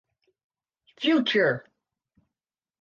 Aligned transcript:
Future. 0.99 1.63